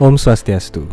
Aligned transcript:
Om 0.00 0.16
Swastiastu. 0.16 0.88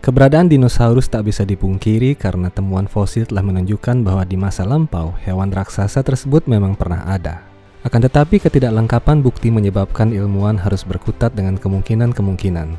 Keberadaan 0.00 0.48
dinosaurus 0.48 1.04
tak 1.04 1.28
bisa 1.28 1.44
dipungkiri 1.44 2.16
karena 2.16 2.48
temuan 2.48 2.88
fosil 2.88 3.28
telah 3.28 3.44
menunjukkan 3.44 4.00
bahwa 4.00 4.24
di 4.24 4.40
masa 4.40 4.64
lampau 4.64 5.12
hewan 5.20 5.52
raksasa 5.52 6.00
tersebut 6.00 6.48
memang 6.48 6.72
pernah 6.72 7.04
ada. 7.04 7.44
Akan 7.84 8.00
tetapi 8.00 8.40
ketidaklengkapan 8.40 9.20
bukti 9.20 9.52
menyebabkan 9.52 10.16
ilmuwan 10.16 10.56
harus 10.56 10.80
berkutat 10.80 11.36
dengan 11.36 11.60
kemungkinan-kemungkinan. 11.60 12.72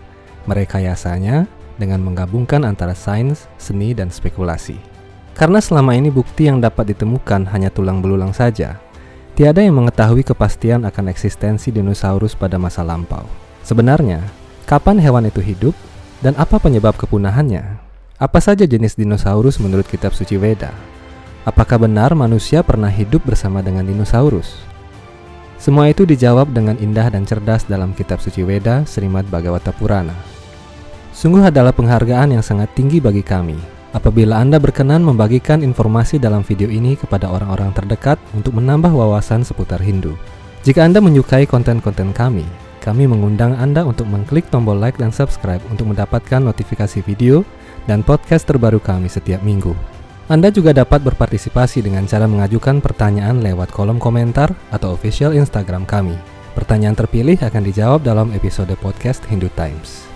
Merekayasanya 0.49 1.45
dengan 1.77 2.01
menggabungkan 2.01 2.65
antara 2.65 2.97
sains, 2.97 3.45
seni, 3.61 3.93
dan 3.93 4.09
spekulasi. 4.09 4.81
Karena 5.37 5.61
selama 5.61 5.93
ini 5.93 6.09
bukti 6.09 6.49
yang 6.49 6.65
dapat 6.65 6.97
ditemukan 6.97 7.45
hanya 7.53 7.69
tulang 7.69 8.01
belulang 8.01 8.33
saja, 8.33 8.81
tiada 9.37 9.61
yang 9.61 9.77
mengetahui 9.77 10.25
kepastian 10.25 10.81
akan 10.89 11.13
eksistensi 11.13 11.69
dinosaurus 11.69 12.33
pada 12.33 12.57
masa 12.57 12.81
lampau. 12.81 13.29
Sebenarnya, 13.61 14.41
kapan 14.73 14.97
hewan 14.97 15.29
itu 15.29 15.37
hidup 15.37 15.77
dan 16.25 16.33
apa 16.33 16.57
penyebab 16.57 16.97
kepunahannya? 16.97 17.77
Apa 18.17 18.41
saja 18.41 18.65
jenis 18.65 18.97
dinosaurus 18.97 19.61
menurut 19.61 19.85
kitab 19.85 20.17
suci 20.17 20.33
Weda? 20.33 20.73
Apakah 21.45 21.77
benar 21.77 22.17
manusia 22.17 22.65
pernah 22.65 22.89
hidup 22.89 23.21
bersama 23.21 23.61
dengan 23.61 23.85
dinosaurus? 23.85 24.65
Semua 25.61 25.93
itu 25.93 26.09
dijawab 26.09 26.57
dengan 26.57 26.73
indah 26.81 27.05
dan 27.13 27.21
cerdas 27.21 27.69
dalam 27.69 27.93
kitab 27.93 28.17
suci 28.17 28.41
Weda 28.41 28.81
Srimad 28.89 29.29
Bhagavata 29.29 29.69
Purana. 29.69 30.17
Sungguh 31.13 31.45
adalah 31.45 31.69
penghargaan 31.69 32.33
yang 32.33 32.41
sangat 32.41 32.73
tinggi 32.73 32.97
bagi 32.97 33.21
kami 33.21 33.61
apabila 33.93 34.41
Anda 34.41 34.57
berkenan 34.57 35.05
membagikan 35.05 35.61
informasi 35.61 36.17
dalam 36.17 36.41
video 36.41 36.65
ini 36.65 36.97
kepada 36.97 37.29
orang-orang 37.29 37.69
terdekat 37.77 38.17
untuk 38.33 38.57
menambah 38.57 38.89
wawasan 38.89 39.45
seputar 39.45 39.77
Hindu. 39.85 40.17
Jika 40.65 40.81
Anda 40.81 40.97
menyukai 40.97 41.45
konten-konten 41.45 42.09
kami, 42.09 42.49
kami 42.83 43.07
mengundang 43.07 43.55
Anda 43.55 43.87
untuk 43.87 44.11
mengklik 44.11 44.51
tombol 44.51 44.75
like 44.75 44.99
dan 44.99 45.15
subscribe 45.15 45.63
untuk 45.71 45.95
mendapatkan 45.95 46.43
notifikasi 46.43 46.99
video 47.07 47.47
dan 47.87 48.03
podcast 48.03 48.43
terbaru 48.43 48.83
kami 48.83 49.07
setiap 49.07 49.39
minggu. 49.39 49.71
Anda 50.27 50.51
juga 50.51 50.75
dapat 50.75 51.03
berpartisipasi 51.03 51.83
dengan 51.83 52.03
cara 52.03 52.27
mengajukan 52.27 52.83
pertanyaan 52.83 53.39
lewat 53.39 53.71
kolom 53.71 53.99
komentar 53.99 54.51
atau 54.71 54.91
official 54.91 55.31
Instagram 55.31 55.87
kami. 55.87 56.15
Pertanyaan 56.53 56.99
terpilih 56.99 57.39
akan 57.39 57.63
dijawab 57.63 58.03
dalam 58.03 58.35
episode 58.35 58.71
podcast 58.79 59.23
Hindu 59.31 59.47
Times. 59.55 60.12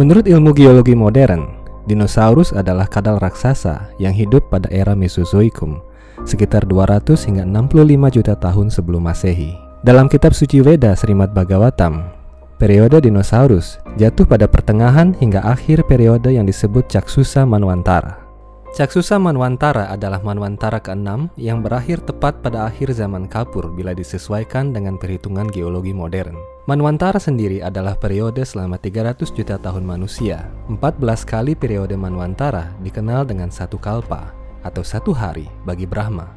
Menurut 0.00 0.24
ilmu 0.24 0.56
geologi 0.56 0.96
modern, 0.96 1.60
dinosaurus 1.84 2.56
adalah 2.56 2.88
kadal 2.88 3.20
raksasa 3.20 3.92
yang 4.00 4.16
hidup 4.16 4.48
pada 4.48 4.64
era 4.72 4.96
Mesozoikum, 4.96 5.84
sekitar 6.24 6.64
200 6.64 7.20
hingga 7.28 7.44
65 7.44 8.16
juta 8.16 8.32
tahun 8.32 8.72
sebelum 8.72 9.04
Masehi. 9.04 9.60
Dalam 9.84 10.08
kitab 10.08 10.32
suci 10.32 10.64
Weda 10.64 10.96
Srimad 10.96 11.36
Bhagavatam, 11.36 12.16
periode 12.56 13.04
dinosaurus 13.04 13.76
jatuh 14.00 14.24
pada 14.24 14.48
pertengahan 14.48 15.12
hingga 15.20 15.44
akhir 15.44 15.84
periode 15.84 16.32
yang 16.32 16.48
disebut 16.48 16.88
Caksusa 16.88 17.44
Manwantara. 17.44 18.29
Caksusa 18.70 19.18
Manwantara 19.18 19.90
adalah 19.90 20.22
Manwantara 20.22 20.78
ke-6 20.78 21.34
yang 21.34 21.58
berakhir 21.58 22.06
tepat 22.06 22.38
pada 22.38 22.70
akhir 22.70 22.94
zaman 22.94 23.26
Kapur 23.26 23.66
bila 23.74 23.90
disesuaikan 23.90 24.70
dengan 24.70 24.94
perhitungan 24.94 25.50
geologi 25.50 25.90
modern. 25.90 26.38
Manwantara 26.70 27.18
sendiri 27.18 27.58
adalah 27.58 27.98
periode 27.98 28.46
selama 28.46 28.78
300 28.78 29.26
juta 29.34 29.58
tahun 29.58 29.82
manusia. 29.82 30.46
14 30.70 31.02
kali 31.26 31.58
periode 31.58 31.98
Manwantara 31.98 32.70
dikenal 32.78 33.26
dengan 33.26 33.50
satu 33.50 33.74
kalpa 33.74 34.30
atau 34.62 34.86
satu 34.86 35.10
hari 35.10 35.50
bagi 35.66 35.90
Brahma. 35.90 36.30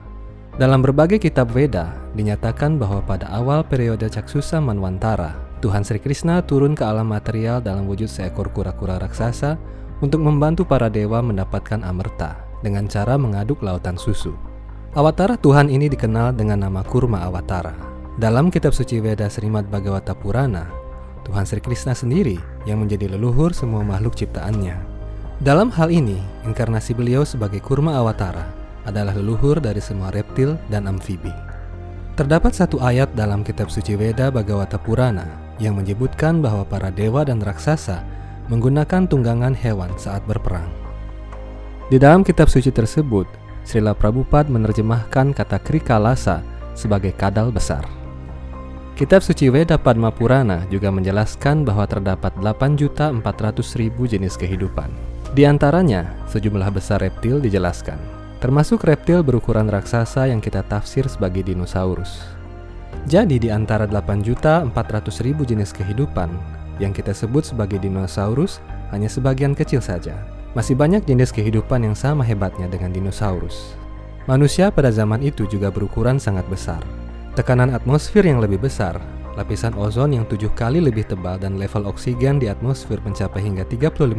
Dalam 0.57 0.81
berbagai 0.81 1.21
kitab 1.21 1.53
Veda 1.53 1.93
dinyatakan 2.17 2.81
bahwa 2.81 3.05
pada 3.05 3.29
awal 3.29 3.61
periode 3.61 4.09
Caksusa 4.09 4.57
Manwantara, 4.57 5.37
Tuhan 5.61 5.85
Sri 5.85 6.01
Krishna 6.01 6.41
turun 6.41 6.73
ke 6.73 6.81
alam 6.81 7.13
material 7.13 7.61
dalam 7.61 7.85
wujud 7.85 8.09
seekor 8.09 8.49
kura-kura 8.49 8.97
raksasa 8.97 9.53
untuk 10.03 10.19
membantu 10.19 10.67
para 10.67 10.91
dewa 10.91 11.23
mendapatkan 11.23 11.79
amerta 11.79 12.35
dengan 12.59 12.91
cara 12.91 13.15
mengaduk 13.15 13.63
lautan 13.63 13.95
susu. 13.95 14.35
Awatara 14.91 15.39
Tuhan 15.39 15.71
ini 15.71 15.87
dikenal 15.87 16.35
dengan 16.35 16.67
nama 16.67 16.83
Kurma 16.83 17.23
Awatara. 17.23 17.71
Dalam 18.19 18.51
kitab 18.51 18.75
suci 18.75 18.99
Veda 18.99 19.31
Srimad 19.31 19.71
Bhagavata 19.71 20.11
Purana, 20.11 20.67
Tuhan 21.23 21.47
Sri 21.47 21.63
Krishna 21.63 21.95
sendiri 21.95 22.37
yang 22.67 22.83
menjadi 22.83 23.15
leluhur 23.15 23.55
semua 23.55 23.81
makhluk 23.81 24.13
ciptaannya. 24.19 24.75
Dalam 25.41 25.71
hal 25.73 25.89
ini, 25.89 26.19
inkarnasi 26.45 26.93
beliau 26.93 27.23
sebagai 27.23 27.63
kurma 27.63 27.97
awatara 27.97 28.51
adalah 28.83 29.15
leluhur 29.15 29.57
dari 29.63 29.79
semua 29.79 30.11
reptil 30.11 30.59
dan 30.67 30.85
amfibi. 30.85 31.31
Terdapat 32.13 32.53
satu 32.53 32.77
ayat 32.83 33.09
dalam 33.17 33.41
kitab 33.41 33.73
suci 33.73 33.97
Veda 33.97 34.29
Bhagavata 34.29 34.77
Purana 34.77 35.25
yang 35.57 35.73
menyebutkan 35.73 36.37
bahwa 36.43 36.61
para 36.67 36.93
dewa 36.93 37.25
dan 37.25 37.41
raksasa 37.41 38.05
menggunakan 38.51 39.07
tunggangan 39.07 39.55
hewan 39.55 39.91
saat 39.95 40.23
berperang. 40.27 40.67
Di 41.87 41.99
dalam 41.99 42.23
kitab 42.25 42.47
suci 42.47 42.71
tersebut, 42.73 43.27
Srila 43.63 43.95
Prabhupada 43.95 44.51
menerjemahkan 44.51 45.31
kata 45.31 45.59
krikalasa 45.59 46.43
sebagai 46.75 47.15
kadal 47.15 47.51
besar. 47.51 47.87
Kitab 48.93 49.25
suci 49.25 49.49
Weda 49.49 49.81
Padma 49.81 50.13
Purana 50.13 50.69
juga 50.69 50.93
menjelaskan 50.93 51.65
bahwa 51.65 51.89
terdapat 51.89 52.29
8.400.000 52.37 53.89
jenis 54.05 54.37
kehidupan. 54.37 54.93
Di 55.33 55.49
antaranya, 55.49 56.13
sejumlah 56.29 56.69
besar 56.69 57.01
reptil 57.01 57.41
dijelaskan, 57.41 57.97
termasuk 58.37 58.85
reptil 58.85 59.25
berukuran 59.25 59.65
raksasa 59.65 60.29
yang 60.29 60.37
kita 60.37 60.61
tafsir 60.69 61.09
sebagai 61.09 61.41
dinosaurus. 61.41 62.21
Jadi 63.09 63.41
di 63.41 63.49
antara 63.49 63.89
8.400.000 63.89 64.69
jenis 65.41 65.73
kehidupan 65.73 66.29
yang 66.77 66.95
kita 66.95 67.13
sebut 67.13 67.45
sebagai 67.45 67.81
dinosaurus 67.81 68.61
hanya 68.93 69.09
sebagian 69.09 69.53
kecil 69.57 69.81
saja. 69.81 70.17
Masih 70.53 70.77
banyak 70.77 71.05
jenis 71.05 71.33
kehidupan 71.33 71.81
yang 71.81 71.97
sama 71.97 72.21
hebatnya 72.21 72.69
dengan 72.69 72.93
dinosaurus. 72.93 73.73
Manusia 74.29 74.69
pada 74.69 74.93
zaman 74.93 75.19
itu 75.25 75.49
juga 75.49 75.73
berukuran 75.73 76.21
sangat 76.21 76.45
besar, 76.47 76.79
Tekanan 77.33 77.73
atmosfer 77.73 78.21
yang 78.21 78.37
lebih 78.37 78.61
besar, 78.61 79.01
lapisan 79.33 79.73
ozon 79.73 80.13
yang 80.13 80.21
tujuh 80.29 80.53
kali 80.53 80.77
lebih 80.77 81.01
tebal 81.09 81.41
dan 81.41 81.57
level 81.57 81.89
oksigen 81.89 82.37
di 82.37 82.45
atmosfer 82.45 83.01
mencapai 83.01 83.41
hingga 83.41 83.65
35% 83.65 84.13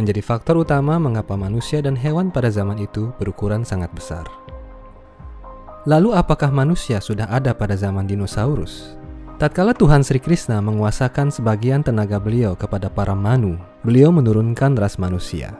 menjadi 0.00 0.24
faktor 0.24 0.64
utama 0.64 0.96
mengapa 0.96 1.36
manusia 1.36 1.84
dan 1.84 1.92
hewan 1.92 2.32
pada 2.32 2.48
zaman 2.48 2.80
itu 2.80 3.12
berukuran 3.20 3.68
sangat 3.68 3.92
besar. 3.92 4.24
Lalu 5.84 6.16
apakah 6.16 6.48
manusia 6.48 7.04
sudah 7.04 7.28
ada 7.28 7.52
pada 7.52 7.76
zaman 7.76 8.08
dinosaurus? 8.08 8.99
Tatkala 9.40 9.72
Tuhan 9.72 10.04
Sri 10.04 10.20
Krishna 10.20 10.60
menguasakan 10.60 11.32
sebagian 11.32 11.80
tenaga 11.80 12.20
beliau 12.20 12.52
kepada 12.52 12.92
para 12.92 13.16
manu, 13.16 13.56
beliau 13.80 14.12
menurunkan 14.12 14.76
ras 14.76 15.00
manusia. 15.00 15.56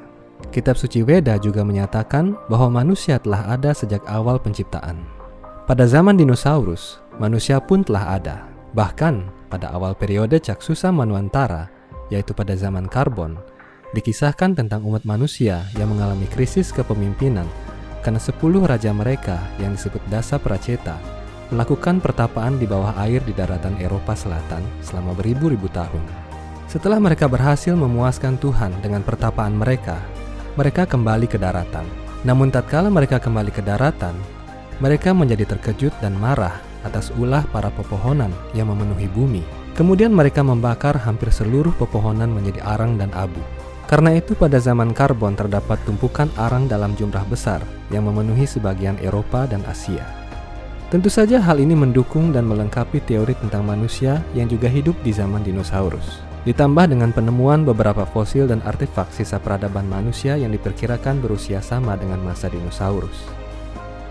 Kitab 0.52 0.76
suci 0.76 1.00
Weda 1.00 1.40
juga 1.40 1.64
menyatakan 1.64 2.36
bahwa 2.52 2.84
manusia 2.84 3.16
telah 3.16 3.40
ada 3.48 3.72
sejak 3.72 4.04
awal 4.04 4.36
penciptaan. 4.36 5.00
Pada 5.64 5.88
zaman 5.88 6.20
dinosaurus, 6.20 7.00
manusia 7.16 7.56
pun 7.56 7.80
telah 7.80 8.20
ada. 8.20 8.44
Bahkan 8.76 9.48
pada 9.48 9.72
awal 9.72 9.96
periode 9.96 10.36
Caksusa 10.44 10.92
Manwantara, 10.92 11.72
yaitu 12.12 12.36
pada 12.36 12.52
zaman 12.60 12.84
karbon, 12.84 13.40
dikisahkan 13.96 14.60
tentang 14.60 14.84
umat 14.84 15.08
manusia 15.08 15.64
yang 15.80 15.88
mengalami 15.88 16.28
krisis 16.28 16.68
kepemimpinan 16.68 17.48
karena 18.04 18.20
sepuluh 18.20 18.60
raja 18.60 18.92
mereka 18.92 19.40
yang 19.56 19.72
disebut 19.72 20.04
Dasa 20.12 20.36
Praceta 20.36 21.19
melakukan 21.50 21.98
pertapaan 21.98 22.56
di 22.56 22.66
bawah 22.66 22.94
air 23.02 23.22
di 23.26 23.34
daratan 23.34 23.74
Eropa 23.82 24.14
Selatan 24.14 24.62
selama 24.82 25.14
beribu-ribu 25.18 25.66
tahun. 25.70 26.02
Setelah 26.70 27.02
mereka 27.02 27.26
berhasil 27.26 27.74
memuaskan 27.74 28.38
Tuhan 28.38 28.70
dengan 28.78 29.02
pertapaan 29.02 29.58
mereka, 29.58 29.98
mereka 30.54 30.86
kembali 30.86 31.26
ke 31.26 31.34
daratan. 31.34 31.82
Namun 32.22 32.54
tatkala 32.54 32.86
mereka 32.86 33.18
kembali 33.18 33.50
ke 33.50 33.58
daratan, 33.58 34.14
mereka 34.78 35.10
menjadi 35.10 35.50
terkejut 35.50 35.90
dan 35.98 36.14
marah 36.14 36.62
atas 36.86 37.10
ulah 37.18 37.42
para 37.50 37.68
pepohonan 37.74 38.30
yang 38.54 38.70
memenuhi 38.70 39.10
bumi. 39.10 39.42
Kemudian 39.74 40.14
mereka 40.14 40.46
membakar 40.46 40.94
hampir 40.94 41.32
seluruh 41.32 41.74
pepohonan 41.74 42.30
menjadi 42.30 42.62
arang 42.62 42.94
dan 43.00 43.10
abu. 43.16 43.40
Karena 43.90 44.14
itu 44.14 44.38
pada 44.38 44.62
zaman 44.62 44.94
karbon 44.94 45.34
terdapat 45.34 45.82
tumpukan 45.82 46.30
arang 46.38 46.70
dalam 46.70 46.94
jumlah 46.94 47.26
besar 47.26 47.58
yang 47.90 48.06
memenuhi 48.06 48.46
sebagian 48.46 48.94
Eropa 49.02 49.50
dan 49.50 49.66
Asia. 49.66 50.19
Tentu 50.90 51.06
saja 51.06 51.38
hal 51.38 51.62
ini 51.62 51.78
mendukung 51.78 52.34
dan 52.34 52.50
melengkapi 52.50 52.98
teori 53.06 53.38
tentang 53.38 53.62
manusia 53.62 54.26
yang 54.34 54.50
juga 54.50 54.66
hidup 54.66 54.98
di 55.06 55.14
zaman 55.14 55.38
dinosaurus. 55.46 56.18
Ditambah 56.42 56.90
dengan 56.90 57.14
penemuan 57.14 57.62
beberapa 57.62 58.02
fosil 58.02 58.50
dan 58.50 58.58
artefak 58.66 59.06
sisa 59.14 59.38
peradaban 59.38 59.86
manusia 59.86 60.34
yang 60.34 60.50
diperkirakan 60.50 61.22
berusia 61.22 61.62
sama 61.62 61.94
dengan 61.94 62.18
masa 62.26 62.50
dinosaurus. 62.50 63.22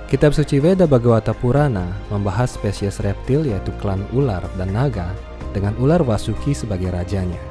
Kitab 0.08 0.32
suci 0.32 0.64
Veda 0.64 0.88
Bhagavata 0.88 1.36
Purana 1.36 1.84
membahas 2.08 2.56
spesies 2.56 3.04
reptil 3.04 3.52
yaitu 3.52 3.76
klan 3.84 4.00
ular 4.16 4.42
dan 4.56 4.72
naga 4.72 5.12
dengan 5.52 5.76
ular 5.84 6.00
Vasuki 6.00 6.56
sebagai 6.56 6.96
rajanya. 6.96 7.44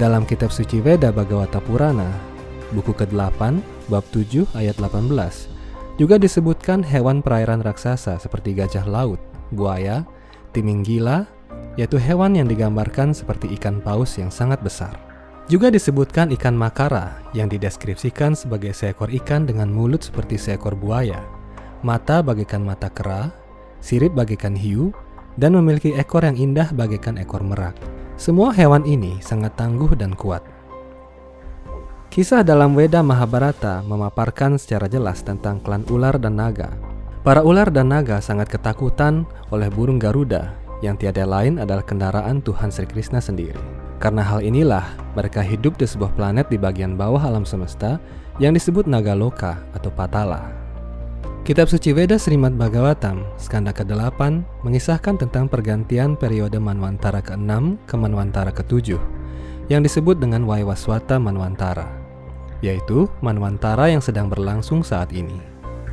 Dalam 0.00 0.24
kitab 0.24 0.56
suci 0.56 0.80
Veda 0.80 1.12
Bhagavata 1.12 1.60
Purana, 1.60 2.08
buku 2.72 2.96
ke-8, 2.96 3.60
bab 3.92 4.04
7 4.08 4.48
ayat 4.56 4.80
18, 4.80 5.57
juga 5.98 6.16
disebutkan 6.16 6.80
hewan 6.86 7.20
perairan 7.20 7.60
raksasa 7.60 8.16
seperti 8.16 8.54
gajah 8.54 8.86
laut, 8.86 9.18
buaya, 9.52 10.06
timing 10.54 10.86
gila, 10.86 11.26
yaitu 11.74 11.98
hewan 11.98 12.38
yang 12.38 12.46
digambarkan 12.46 13.10
seperti 13.10 13.50
ikan 13.58 13.82
paus 13.82 14.16
yang 14.16 14.30
sangat 14.30 14.62
besar. 14.62 14.94
Juga 15.50 15.68
disebutkan 15.68 16.30
ikan 16.38 16.54
makara 16.54 17.18
yang 17.34 17.50
dideskripsikan 17.50 18.38
sebagai 18.38 18.70
seekor 18.70 19.10
ikan 19.10 19.44
dengan 19.48 19.68
mulut 19.72 20.04
seperti 20.04 20.38
seekor 20.38 20.76
buaya 20.76 21.20
mata 21.82 22.22
bagaikan 22.22 22.66
mata 22.66 22.90
kera, 22.90 23.30
sirip 23.78 24.14
bagaikan 24.14 24.58
hiu, 24.58 24.90
dan 25.38 25.54
memiliki 25.54 25.94
ekor 25.94 26.26
yang 26.26 26.34
indah 26.34 26.70
bagaikan 26.74 27.14
ekor 27.18 27.42
merak. 27.42 27.74
Semua 28.18 28.50
hewan 28.50 28.82
ini 28.82 29.22
sangat 29.22 29.54
tangguh 29.54 29.94
dan 29.94 30.10
kuat. 30.18 30.42
Kisah 32.08 32.40
dalam 32.40 32.72
Weda 32.72 33.04
Mahabharata 33.04 33.84
memaparkan 33.84 34.56
secara 34.56 34.88
jelas 34.88 35.20
tentang 35.20 35.60
klan 35.60 35.84
ular 35.92 36.16
dan 36.16 36.40
naga. 36.40 36.72
Para 37.20 37.44
ular 37.44 37.68
dan 37.68 37.92
naga 37.92 38.16
sangat 38.24 38.48
ketakutan 38.48 39.28
oleh 39.52 39.68
burung 39.68 40.00
Garuda 40.00 40.56
yang 40.80 40.96
tiada 40.96 41.28
lain 41.28 41.60
adalah 41.60 41.84
kendaraan 41.84 42.40
Tuhan 42.40 42.72
Sri 42.72 42.88
Krishna 42.88 43.20
sendiri. 43.20 43.60
Karena 44.00 44.24
hal 44.24 44.40
inilah, 44.40 44.88
mereka 45.12 45.44
hidup 45.44 45.76
di 45.76 45.84
sebuah 45.84 46.16
planet 46.16 46.48
di 46.48 46.56
bagian 46.56 46.96
bawah 46.96 47.20
alam 47.20 47.44
semesta 47.44 48.00
yang 48.40 48.56
disebut 48.56 48.88
Nagaloka 48.88 49.60
atau 49.76 49.92
Patala. 49.92 50.48
Kitab 51.44 51.68
suci 51.68 51.92
Veda 51.92 52.16
Srimad 52.16 52.56
Bhagavatam, 52.56 53.26
skanda 53.36 53.74
ke-8, 53.74 54.20
mengisahkan 54.64 55.20
tentang 55.20 55.44
pergantian 55.44 56.16
periode 56.16 56.56
Manwantara 56.56 57.20
ke-6 57.20 57.84
ke 57.84 57.94
Manwantara 58.00 58.52
ke-7, 58.54 58.96
yang 59.68 59.84
disebut 59.84 60.20
dengan 60.22 60.46
Waiwaswata 60.46 61.18
Manwantara, 61.18 61.97
yaitu 62.60 63.10
Manwantara 63.20 63.90
yang 63.90 64.02
sedang 64.02 64.26
berlangsung 64.26 64.82
saat 64.82 65.10
ini. 65.14 65.38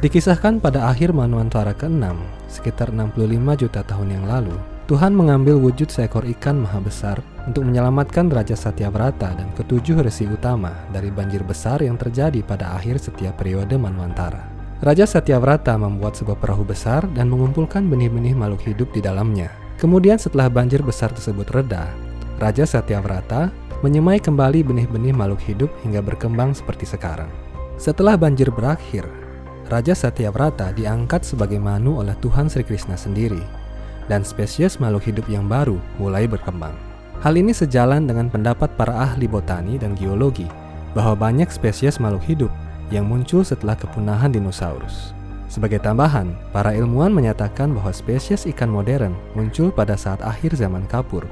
Dikisahkan 0.03 0.59
pada 0.59 0.91
akhir 0.91 1.15
Manwantara 1.15 1.73
ke-6, 1.73 2.03
sekitar 2.51 2.93
65 2.93 3.61
juta 3.61 3.81
tahun 3.81 4.09
yang 4.13 4.25
lalu, 4.27 4.53
Tuhan 4.85 5.17
mengambil 5.17 5.57
wujud 5.57 5.89
seekor 5.89 6.29
ikan 6.37 6.61
maha 6.61 6.77
besar 6.77 7.17
untuk 7.49 7.65
menyelamatkan 7.65 8.29
Raja 8.29 8.53
Satyavrata 8.53 9.33
dan 9.33 9.49
ketujuh 9.57 10.05
resi 10.05 10.29
utama 10.29 10.85
dari 10.93 11.09
banjir 11.09 11.41
besar 11.41 11.81
yang 11.81 11.97
terjadi 11.97 12.45
pada 12.45 12.77
akhir 12.77 13.01
setiap 13.01 13.41
periode 13.41 13.81
Manwantara. 13.81 14.45
Raja 14.85 15.09
Satyavrata 15.09 15.73
membuat 15.79 16.13
sebuah 16.19 16.37
perahu 16.37 16.61
besar 16.61 17.07
dan 17.17 17.33
mengumpulkan 17.33 17.89
benih-benih 17.89 18.37
makhluk 18.37 18.61
hidup 18.61 18.93
di 18.93 19.01
dalamnya. 19.01 19.49
Kemudian 19.81 20.21
setelah 20.21 20.53
banjir 20.53 20.85
besar 20.85 21.09
tersebut 21.09 21.49
reda, 21.49 21.89
Raja 22.35 22.67
Satyavrata 22.67 23.47
menyemai 23.79 24.19
kembali 24.19 24.59
benih-benih 24.67 25.15
makhluk 25.15 25.39
hidup 25.47 25.71
hingga 25.87 26.03
berkembang 26.03 26.51
seperti 26.51 26.83
sekarang. 26.83 27.31
Setelah 27.79 28.19
banjir 28.19 28.51
berakhir, 28.51 29.07
Raja 29.71 29.95
Satyavrata 29.95 30.75
diangkat 30.75 31.23
sebagai 31.23 31.63
manu 31.63 32.03
oleh 32.03 32.11
Tuhan 32.19 32.51
Sri 32.51 32.67
Krishna 32.67 32.99
sendiri, 32.99 33.39
dan 34.11 34.27
spesies 34.27 34.83
makhluk 34.83 35.07
hidup 35.07 35.25
yang 35.31 35.47
baru 35.47 35.79
mulai 35.95 36.27
berkembang. 36.27 36.75
Hal 37.23 37.39
ini 37.39 37.55
sejalan 37.55 38.03
dengan 38.03 38.27
pendapat 38.27 38.67
para 38.75 38.91
ahli 38.91 39.31
botani 39.31 39.79
dan 39.79 39.95
geologi 39.95 40.45
bahwa 40.91 41.15
banyak 41.15 41.47
spesies 41.47 42.03
makhluk 42.03 42.23
hidup 42.27 42.51
yang 42.91 43.07
muncul 43.07 43.47
setelah 43.47 43.79
kepunahan 43.79 44.35
dinosaurus. 44.35 45.15
Sebagai 45.47 45.79
tambahan, 45.79 46.35
para 46.51 46.75
ilmuwan 46.75 47.15
menyatakan 47.15 47.71
bahwa 47.71 47.95
spesies 47.95 48.43
ikan 48.43 48.67
modern 48.67 49.15
muncul 49.39 49.71
pada 49.71 49.95
saat 49.95 50.19
akhir 50.19 50.51
zaman 50.59 50.83
kapur, 50.91 51.23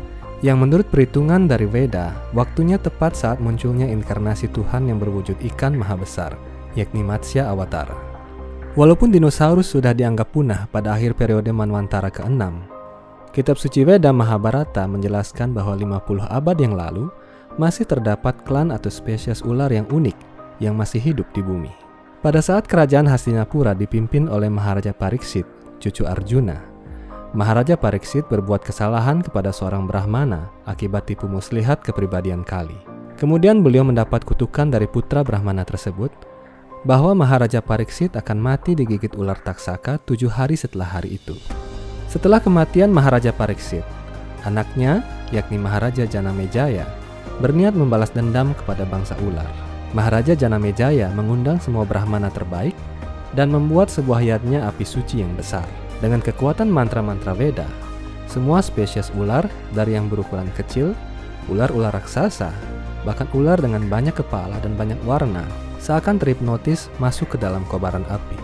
yang 0.43 0.59
menurut 0.59 0.91
perhitungan 0.91 1.47
dari 1.47 1.63
Veda, 1.63 2.11
waktunya 2.35 2.75
tepat 2.75 3.15
saat 3.15 3.39
munculnya 3.39 3.87
inkarnasi 3.87 4.51
Tuhan 4.51 4.91
yang 4.91 4.99
berwujud 4.99 5.39
ikan 5.39 5.71
maha 5.71 5.95
besar, 5.95 6.35
yakni 6.75 6.99
Matsya 6.99 7.47
Awatara. 7.47 7.95
Walaupun 8.75 9.07
dinosaurus 9.07 9.71
sudah 9.71 9.95
dianggap 9.95 10.35
punah 10.35 10.67
pada 10.67 10.99
akhir 10.99 11.15
periode 11.15 11.47
Manwantara 11.55 12.11
ke-6, 12.11 12.43
Kitab 13.31 13.55
Suci 13.55 13.87
Veda 13.87 14.11
Mahabharata 14.11 14.83
menjelaskan 14.83 15.55
bahwa 15.55 15.79
50 15.79 16.27
abad 16.27 16.57
yang 16.59 16.75
lalu 16.75 17.07
masih 17.55 17.87
terdapat 17.87 18.35
klan 18.43 18.69
atau 18.75 18.91
spesies 18.91 19.39
ular 19.47 19.71
yang 19.71 19.87
unik 19.87 20.17
yang 20.59 20.75
masih 20.75 20.99
hidup 20.99 21.25
di 21.31 21.39
bumi. 21.39 21.71
Pada 22.19 22.43
saat 22.43 22.67
kerajaan 22.67 23.07
Hastinapura 23.07 23.71
dipimpin 23.71 24.27
oleh 24.27 24.51
Maharaja 24.51 24.91
Pariksit, 24.91 25.47
cucu 25.79 26.03
Arjuna, 26.03 26.72
Maharaja 27.33 27.73
Pariksit 27.73 28.29
berbuat 28.29 28.61
kesalahan 28.61 29.25
kepada 29.25 29.49
seorang 29.49 29.89
Brahmana 29.89 30.53
akibat 30.69 31.09
tipu 31.09 31.25
muslihat 31.25 31.81
kepribadian 31.81 32.45
Kali. 32.45 32.77
Kemudian 33.17 33.65
beliau 33.65 33.81
mendapat 33.81 34.21
kutukan 34.21 34.69
dari 34.69 34.85
putra 34.85 35.25
Brahmana 35.25 35.65
tersebut 35.65 36.13
bahwa 36.85 37.17
Maharaja 37.17 37.57
Pariksit 37.57 38.13
akan 38.13 38.37
mati 38.37 38.77
digigit 38.77 39.17
ular 39.17 39.41
taksaka 39.41 39.97
tujuh 40.05 40.29
hari 40.29 40.53
setelah 40.53 40.85
hari 40.85 41.17
itu. 41.17 41.33
Setelah 42.05 42.37
kematian 42.37 42.93
Maharaja 42.93 43.33
Pariksit, 43.33 43.81
anaknya, 44.45 45.01
yakni 45.33 45.57
Maharaja 45.57 46.05
Janamejaya, 46.05 46.85
berniat 47.41 47.73
membalas 47.73 48.13
dendam 48.13 48.53
kepada 48.53 48.85
bangsa 48.85 49.17
ular. 49.25 49.49
Maharaja 49.97 50.37
Janamejaya 50.37 51.09
mengundang 51.17 51.57
semua 51.57 51.81
Brahmana 51.81 52.29
terbaik 52.29 52.77
dan 53.33 53.49
membuat 53.49 53.89
sebuah 53.89 54.21
yatnya 54.21 54.69
api 54.69 54.85
suci 54.85 55.25
yang 55.25 55.33
besar. 55.33 55.65
Dengan 56.03 56.19
kekuatan 56.19 56.67
mantra-mantra 56.67 57.31
Veda, 57.31 57.63
semua 58.27 58.59
spesies 58.59 59.07
ular 59.15 59.47
dari 59.71 59.95
yang 59.95 60.11
berukuran 60.11 60.51
kecil, 60.51 60.91
ular-ular 61.47 61.95
raksasa, 61.95 62.51
bahkan 63.07 63.23
ular 63.31 63.55
dengan 63.55 63.87
banyak 63.87 64.11
kepala 64.11 64.59
dan 64.59 64.75
banyak 64.75 64.99
warna, 65.07 65.47
seakan 65.79 66.19
terhipnotis 66.19 66.91
masuk 66.99 67.31
ke 67.31 67.37
dalam 67.39 67.63
kobaran 67.71 68.03
api. 68.11 68.35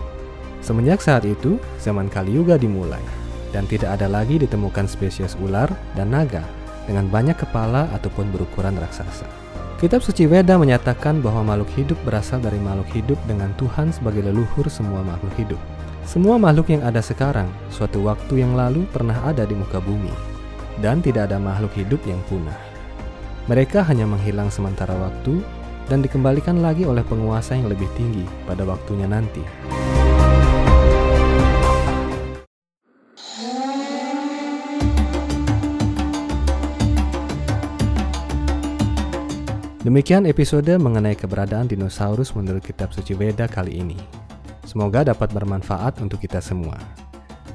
Semenjak 0.64 1.04
saat 1.04 1.28
itu, 1.28 1.60
zaman 1.76 2.08
Kali 2.08 2.32
Yuga 2.32 2.56
dimulai, 2.56 3.04
dan 3.52 3.68
tidak 3.68 4.00
ada 4.00 4.08
lagi 4.08 4.40
ditemukan 4.40 4.88
spesies 4.88 5.36
ular 5.44 5.68
dan 5.92 6.16
naga 6.16 6.40
dengan 6.88 7.12
banyak 7.12 7.36
kepala 7.36 7.92
ataupun 7.92 8.32
berukuran 8.32 8.72
raksasa. 8.80 9.28
Kitab 9.76 10.00
suci 10.00 10.24
Weda 10.24 10.56
menyatakan 10.56 11.20
bahwa 11.20 11.52
makhluk 11.52 11.76
hidup 11.76 12.00
berasal 12.08 12.40
dari 12.40 12.56
makhluk 12.56 12.88
hidup 12.96 13.20
dengan 13.28 13.52
Tuhan 13.60 13.92
sebagai 13.92 14.24
leluhur 14.24 14.64
semua 14.72 15.04
makhluk 15.04 15.32
hidup. 15.36 15.60
Semua 16.08 16.40
makhluk 16.40 16.72
yang 16.72 16.80
ada 16.80 17.04
sekarang, 17.04 17.46
suatu 17.68 18.02
waktu 18.08 18.40
yang 18.40 18.56
lalu 18.56 18.88
pernah 18.88 19.14
ada 19.26 19.44
di 19.44 19.52
muka 19.52 19.78
bumi, 19.78 20.10
dan 20.80 21.04
tidak 21.04 21.28
ada 21.28 21.36
makhluk 21.36 21.70
hidup 21.76 22.00
yang 22.08 22.18
punah. 22.26 22.56
Mereka 23.46 23.84
hanya 23.84 24.08
menghilang 24.08 24.48
sementara 24.48 24.96
waktu 24.96 25.42
dan 25.90 26.00
dikembalikan 26.00 26.62
lagi 26.62 26.86
oleh 26.88 27.02
penguasa 27.02 27.58
yang 27.58 27.68
lebih 27.68 27.86
tinggi 27.98 28.24
pada 28.46 28.62
waktunya 28.64 29.04
nanti. 29.10 29.42
Demikian 39.80 40.28
episode 40.28 40.76
mengenai 40.76 41.16
keberadaan 41.16 41.64
dinosaurus 41.64 42.36
menurut 42.36 42.60
kitab 42.60 42.92
suci 42.92 43.16
Weda 43.16 43.48
kali 43.48 43.80
ini. 43.80 43.96
Semoga 44.70 45.02
dapat 45.02 45.34
bermanfaat 45.34 45.98
untuk 45.98 46.22
kita 46.22 46.38
semua. 46.38 46.78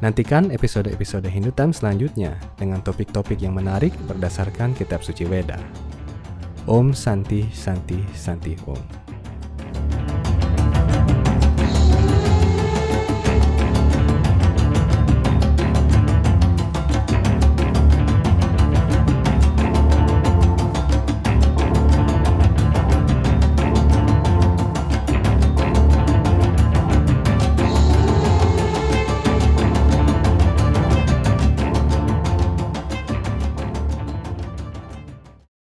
Nantikan 0.04 0.52
episode-episode 0.52 1.32
Hindu 1.32 1.56
Time 1.56 1.72
selanjutnya 1.72 2.36
dengan 2.60 2.84
topik-topik 2.84 3.40
yang 3.40 3.56
menarik 3.56 3.96
berdasarkan 4.04 4.76
kitab 4.76 5.00
suci 5.00 5.24
Weda. 5.24 5.56
Om 6.68 6.92
Santi 6.92 7.48
Santi 7.56 8.04
Santi 8.12 8.60
Om. 8.68 9.05